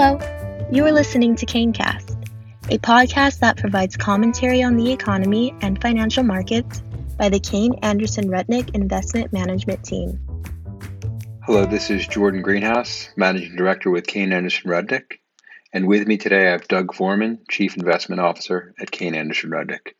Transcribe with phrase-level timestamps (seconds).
[0.00, 2.12] Hello, you are listening to KayneCast,
[2.70, 6.80] a podcast that provides commentary on the economy and financial markets
[7.16, 10.20] by the Kayne Anderson Rudnick Investment Management Team.
[11.42, 15.18] Hello, this is Jordan Greenhouse, Managing Director with Kayne Anderson Rudnick.
[15.72, 19.94] And with me today, I have Doug Foreman, Chief Investment Officer at Kayne Anderson Rudnick.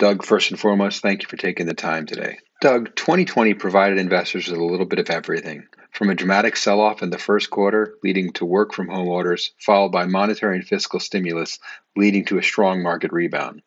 [0.00, 2.38] Doug, first and foremost, thank you for taking the time today.
[2.62, 7.02] Doug, 2020 provided investors with a little bit of everything from a dramatic sell off
[7.02, 11.00] in the first quarter, leading to work from home orders, followed by monetary and fiscal
[11.00, 11.58] stimulus,
[11.96, 13.60] leading to a strong market rebound.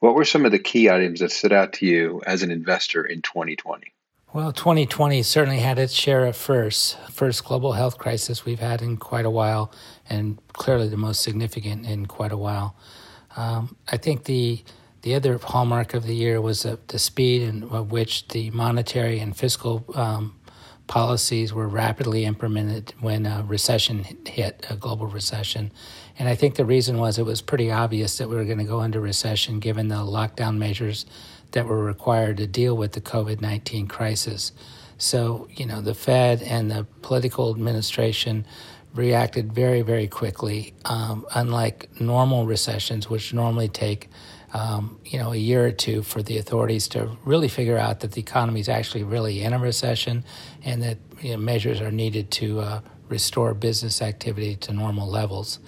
[0.00, 3.02] What were some of the key items that stood out to you as an investor
[3.02, 3.94] in 2020?
[4.34, 8.98] Well, 2020 certainly had its share of first, first global health crisis we've had in
[8.98, 9.72] quite a while,
[10.06, 12.76] and clearly the most significant in quite a while.
[13.36, 14.62] Um, I think the
[15.02, 19.84] the other hallmark of the year was the, speed in which the monetary and fiscal
[19.94, 20.38] um,
[20.86, 25.72] policies were rapidly implemented when a recession hit, a global recession.
[26.18, 28.64] And I think the reason was it was pretty obvious that we were going to
[28.64, 31.04] go into recession given the lockdown measures
[31.52, 34.52] that were required to deal with the COVID 19 crisis.
[34.98, 38.46] So, you know, the Fed and the political administration
[38.94, 44.08] reacted very, very quickly, um, unlike normal recessions, which normally take
[44.52, 48.12] um, you know, a year or two for the authorities to really figure out that
[48.12, 50.24] the economy is actually really in a recession
[50.62, 55.58] and that you know, measures are needed to uh, restore business activity to normal levels.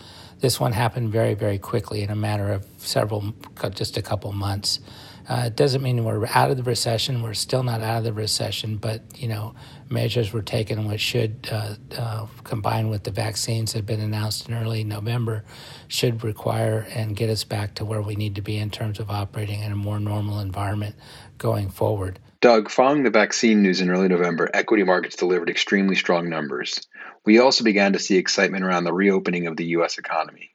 [0.41, 3.35] This one happened very, very quickly in a matter of several,
[3.71, 4.81] just a couple months.
[5.29, 7.23] Uh, it doesn't mean we're out of the recession.
[7.23, 9.55] We're still not out of the recession, but you know,
[9.89, 14.49] measures were taken which should, uh, uh, combined with the vaccines that have been announced
[14.49, 15.45] in early November,
[15.89, 19.11] should require and get us back to where we need to be in terms of
[19.11, 20.95] operating in a more normal environment
[21.39, 22.19] going forward.
[22.41, 26.87] Doug, following the vaccine news in early November, equity markets delivered extremely strong numbers.
[27.25, 29.97] We also began to see excitement around the reopening of the U.S.
[29.97, 30.54] economy.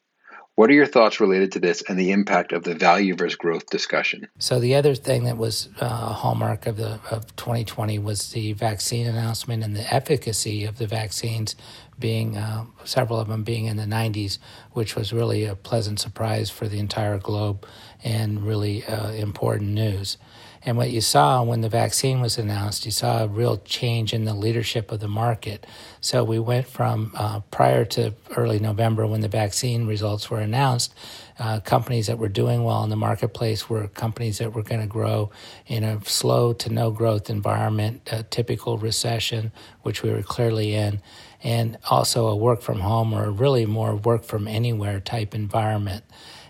[0.60, 3.68] What are your thoughts related to this and the impact of the value versus growth
[3.68, 4.28] discussion?
[4.40, 8.52] So the other thing that was uh, a hallmark of the of 2020 was the
[8.52, 11.56] vaccine announcement and the efficacy of the vaccines
[12.00, 14.38] being uh, several of them being in the 90s,
[14.72, 17.66] which was really a pleasant surprise for the entire globe
[18.04, 20.18] and really uh, important news.
[20.64, 24.26] And what you saw when the vaccine was announced, you saw a real change in
[24.26, 25.66] the leadership of the market.
[26.02, 30.94] So we went from uh, prior to early November when the vaccine results were announced,
[31.40, 34.88] uh, companies that were doing well in the marketplace were companies that were going to
[34.88, 35.32] grow
[35.68, 41.02] in a slow to no growth environment, a typical recession, which we were clearly in,
[41.44, 46.04] and also a work from home or really more work from anywhere type environment.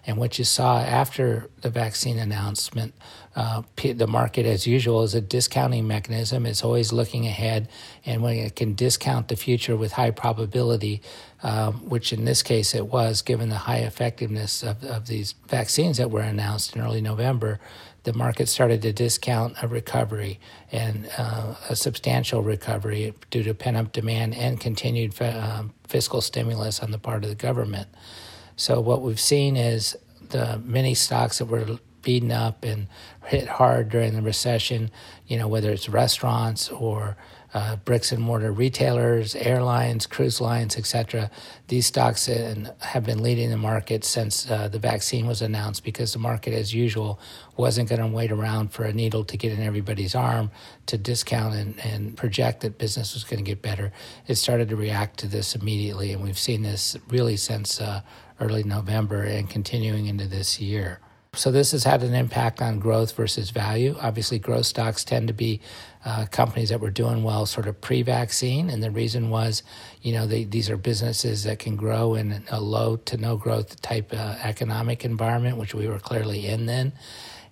[0.05, 2.95] And what you saw after the vaccine announcement,
[3.35, 6.45] uh, the market, as usual, is a discounting mechanism.
[6.45, 7.69] It's always looking ahead,
[8.05, 11.01] and when it can discount the future with high probability,
[11.43, 15.97] um, which in this case it was, given the high effectiveness of, of these vaccines
[15.97, 17.59] that were announced in early November,
[18.03, 20.39] the market started to discount a recovery
[20.71, 26.79] and uh, a substantial recovery due to pent up demand and continued uh, fiscal stimulus
[26.79, 27.87] on the part of the government.
[28.55, 29.97] So what we've seen is
[30.29, 31.79] the many stocks that were
[32.09, 32.87] beaten up and
[33.27, 34.89] hit hard during the recession,
[35.27, 37.15] you know, whether it's restaurants or
[37.53, 41.29] uh, bricks and mortar retailers, airlines, cruise lines, etc.
[41.67, 46.17] These stocks have been leading the market since uh, the vaccine was announced because the
[46.17, 47.19] market, as usual,
[47.57, 50.49] wasn't going to wait around for a needle to get in everybody's arm
[50.87, 53.91] to discount and, and project that business was going to get better.
[54.25, 58.01] It started to react to this immediately, and we've seen this really since uh,
[58.39, 60.99] early November and continuing into this year.
[61.33, 63.95] So this has had an impact on growth versus value.
[64.01, 65.61] Obviously, growth stocks tend to be
[66.03, 69.61] uh, companies that were doing well sort of pre-vaccine, and the reason was,
[70.01, 73.79] you know, they, these are businesses that can grow in a low to no growth
[73.81, 76.93] type uh, economic environment, which we were clearly in then.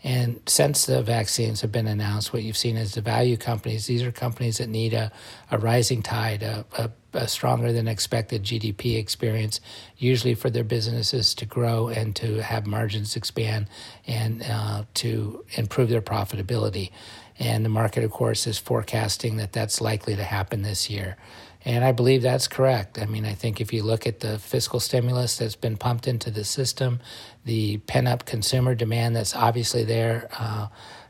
[0.03, 3.87] And since the vaccines have been announced, what you've seen is the value companies.
[3.87, 5.11] These are companies that need a,
[5.51, 9.59] a rising tide, a, a, a stronger than expected GDP experience,
[9.97, 13.67] usually for their businesses to grow and to have margins expand
[14.05, 16.91] and uh, to improve their profitability.
[17.39, 21.17] And the market, of course, is forecasting that that's likely to happen this year.
[21.65, 22.97] And I believe that's correct.
[22.97, 26.31] I mean, I think if you look at the fiscal stimulus that's been pumped into
[26.31, 27.01] the system,
[27.43, 30.67] the pent up consumer demand that's obviously there, uh,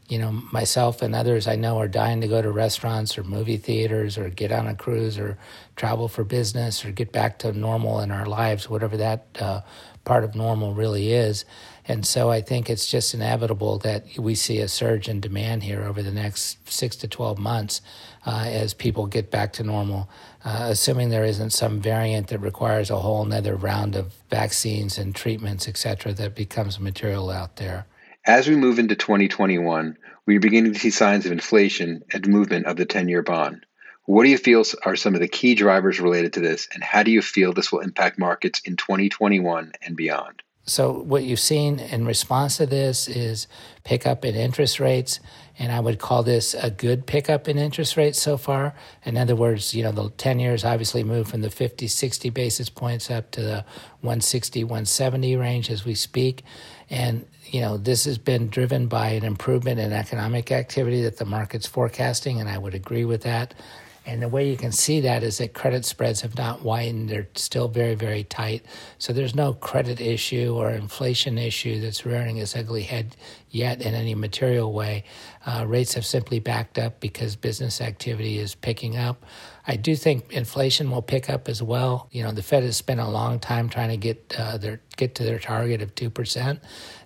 [0.07, 3.57] you know, myself and others I know are dying to go to restaurants or movie
[3.57, 5.37] theaters or get on a cruise or
[5.75, 9.61] travel for business or get back to normal in our lives, whatever that uh,
[10.05, 11.43] part of normal really is.
[11.89, 15.83] And so I think it's just inevitable that we see a surge in demand here
[15.83, 17.81] over the next six to 12 months
[18.25, 20.09] uh, as people get back to normal,
[20.43, 25.15] uh, assuming there isn't some variant that requires a whole another round of vaccines and
[25.15, 27.85] treatments, et cetera, that becomes material out there.
[28.27, 32.65] As we move into 2021, we are beginning to see signs of inflation and movement
[32.65, 33.65] of the 10 year bond.
[34.03, 37.03] What do you feel are some of the key drivers related to this, and how
[37.03, 40.43] do you feel this will impact markets in 2021 and beyond?
[40.69, 43.47] So, what you've seen in response to this is
[43.85, 45.21] pickup in interest rates,
[45.57, 48.75] and I would call this a good pickup in interest rates so far.
[49.05, 52.69] In other words, you know, the 10 years obviously moved from the 50, 60 basis
[52.69, 53.65] points up to the
[54.01, 56.43] 160, 170 range as we speak.
[56.89, 61.25] And you know, this has been driven by an improvement in economic activity that the
[61.25, 63.53] market's forecasting, and I would agree with that.
[64.07, 67.09] And the way you can see that is that credit spreads have not widened.
[67.09, 68.65] They're still very, very tight.
[68.99, 73.17] So there's no credit issue or inflation issue that's rearing its ugly head
[73.49, 75.03] yet in any material way.
[75.45, 79.25] Uh, rates have simply backed up because business activity is picking up.
[79.67, 82.07] I do think inflation will pick up as well.
[82.11, 85.15] You know, the Fed has spent a long time trying to get uh, their get
[85.15, 86.61] to their target of two percent.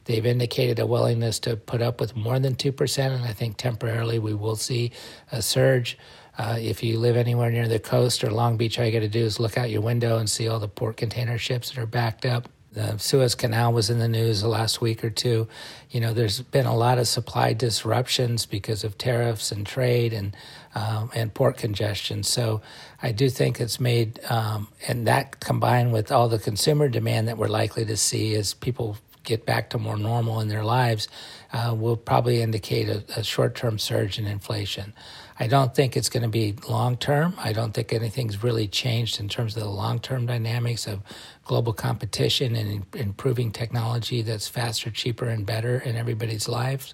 [0.05, 3.57] They've indicated a willingness to put up with more than two percent, and I think
[3.57, 4.91] temporarily we will see
[5.31, 5.97] a surge.
[6.37, 9.07] Uh, if you live anywhere near the coast or Long Beach, all you got to
[9.07, 11.85] do is look out your window and see all the port container ships that are
[11.85, 12.49] backed up.
[12.73, 15.49] The Suez Canal was in the news the last week or two.
[15.89, 20.35] You know, there's been a lot of supply disruptions because of tariffs and trade and
[20.73, 22.23] um, and port congestion.
[22.23, 22.61] So
[23.01, 27.37] I do think it's made, um, and that combined with all the consumer demand that
[27.37, 31.07] we're likely to see as people get back to more normal in their lives,
[31.53, 34.93] uh, will probably indicate a, a short term surge in inflation.
[35.41, 37.33] I don't think it's going to be long term.
[37.39, 41.01] I don't think anything's really changed in terms of the long term dynamics of
[41.45, 46.93] global competition and improving technology that's faster, cheaper, and better in everybody's lives.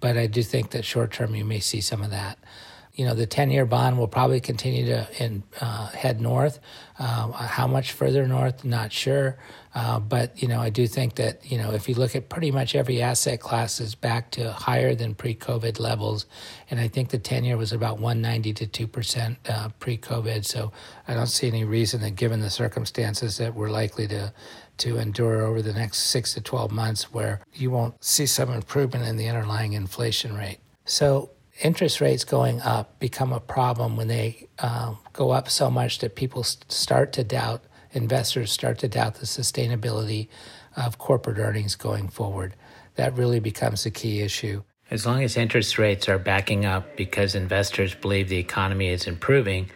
[0.00, 2.36] But I do think that short term you may see some of that
[2.94, 6.60] you know, the 10 year bond will probably continue to in, uh, head north.
[6.96, 9.36] Uh, how much further north, not sure.
[9.74, 12.52] Uh, but, you know, I do think that, you know, if you look at pretty
[12.52, 16.26] much every asset class is back to higher than pre COVID levels.
[16.70, 20.44] And I think the 10 year was about 190 to 2% uh, pre COVID.
[20.44, 20.70] So
[21.08, 24.32] I don't see any reason that, given the circumstances that we're likely to,
[24.78, 29.04] to endure over the next six to 12 months, where you won't see some improvement
[29.04, 30.58] in the underlying inflation rate.
[30.84, 31.30] So
[31.62, 36.14] interest rates going up become a problem when they um, go up so much that
[36.14, 37.62] people start to doubt,
[37.92, 40.28] investors start to doubt the sustainability
[40.76, 42.54] of corporate earnings going forward.
[42.96, 44.62] That really becomes a key issue.
[44.90, 49.70] As long as interest rates are backing up because investors believe the economy is improving,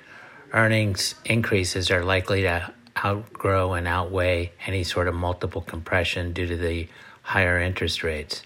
[0.52, 2.72] earnings increases are likely to
[3.04, 6.88] outgrow and outweigh any sort of multiple compression due to the
[7.22, 8.42] higher interest rates.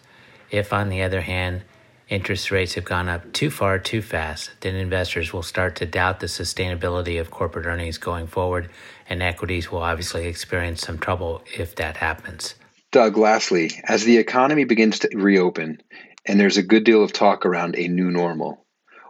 [0.50, 1.62] If, on the other hand,
[2.08, 6.20] interest rates have gone up too far too fast, then investors will start to doubt
[6.20, 8.70] the sustainability of corporate earnings going forward,
[9.08, 12.54] and equities will obviously experience some trouble if that happens.
[12.90, 15.81] Doug, lastly, as the economy begins to reopen
[16.26, 18.64] and there's a good deal of talk around a new normal,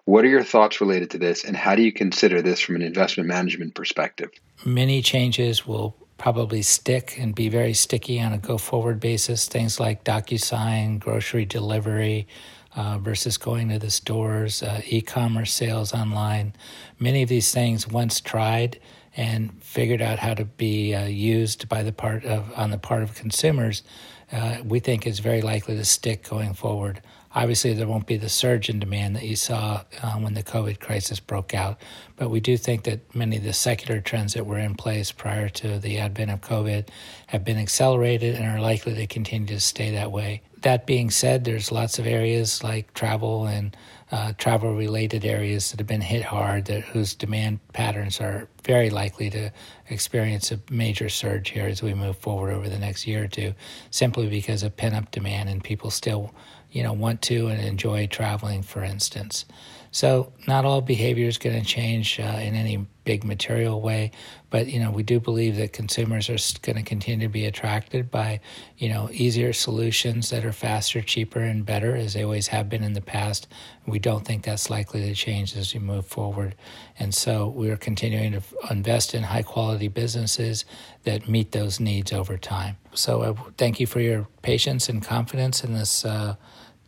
[0.04, 2.82] what are your thoughts related to this, and how do you consider this from an
[2.82, 4.30] investment management perspective?
[4.64, 9.46] Many changes will probably stick and be very sticky on a go forward basis.
[9.46, 12.28] Things like DocuSign, grocery delivery,
[12.74, 16.54] uh, versus going to the stores, uh, e commerce sales online.
[16.98, 18.78] Many of these things once tried
[19.16, 23.02] and figured out how to be uh, used by the part of on the part
[23.02, 23.82] of consumers,
[24.30, 27.02] uh, we think is very likely to stick going forward.
[27.34, 30.80] Obviously, there won't be the surge in demand that you saw uh, when the COVID
[30.80, 31.80] crisis broke out,
[32.16, 35.48] but we do think that many of the secular trends that were in place prior
[35.48, 36.88] to the advent of COVID
[37.28, 41.44] have been accelerated and are likely to continue to stay that way that being said,
[41.44, 43.76] there's lots of areas like travel and
[44.10, 48.90] uh, travel related areas that have been hit hard that whose demand patterns are very
[48.90, 49.50] likely to
[49.88, 53.54] experience a major surge here as we move forward over the next year or two
[53.90, 56.34] simply because of pent up demand and people still
[56.70, 59.46] you know want to and enjoy traveling for instance
[59.92, 64.10] so not all behavior is going to change uh, in any big material way,
[64.48, 68.10] but you know we do believe that consumers are going to continue to be attracted
[68.10, 68.40] by
[68.78, 72.82] you know easier solutions that are faster, cheaper, and better as they always have been
[72.82, 73.48] in the past.
[73.86, 76.54] We don't think that's likely to change as we move forward,
[76.98, 80.64] and so we are continuing to invest in high quality businesses
[81.04, 82.78] that meet those needs over time.
[82.94, 86.06] So uh, thank you for your patience and confidence in this.
[86.06, 86.36] Uh,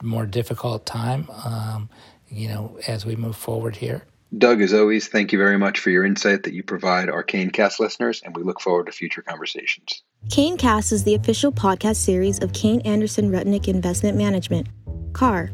[0.03, 1.89] more difficult time, um,
[2.35, 4.05] you know, as we move forward here.
[4.37, 7.79] Doug, as always, thank you very much for your insight that you provide our KayneCast
[7.79, 10.03] listeners, and we look forward to future conversations.
[10.29, 14.67] KayneCast is the official podcast series of Kayne Anderson Rudnick Investment Management,
[15.13, 15.51] KAR.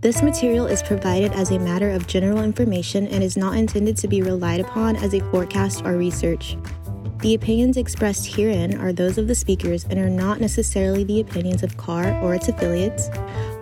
[0.00, 4.08] This material is provided as a matter of general information and is not intended to
[4.08, 6.56] be relied upon as a forecast or research.
[7.22, 11.62] The opinions expressed herein are those of the speakers and are not necessarily the opinions
[11.62, 13.10] of KAR or its affiliates,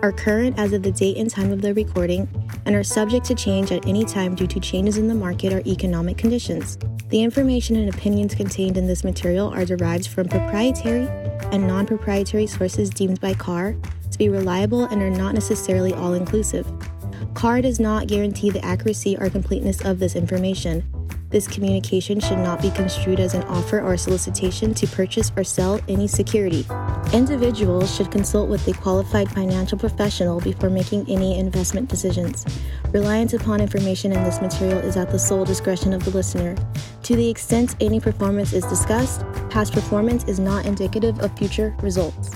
[0.01, 2.27] are current as of the date and time of the recording,
[2.65, 5.61] and are subject to change at any time due to changes in the market or
[5.67, 6.79] economic conditions.
[7.09, 11.07] The information and opinions contained in this material are derived from proprietary
[11.51, 13.75] and non proprietary sources deemed by KAR
[14.09, 16.65] to be reliable and are not necessarily all inclusive.
[17.35, 20.83] KAR does not guarantee the accuracy or completeness of this information.
[21.31, 25.79] This communication should not be construed as an offer or solicitation to purchase or sell
[25.87, 26.65] any security.
[27.13, 32.45] Individuals should consult with a qualified financial professional before making any investment decisions.
[32.91, 36.53] Reliance upon information in this material is at the sole discretion of the listener.
[37.03, 42.31] To the extent any performance is discussed, past performance is not indicative of future results.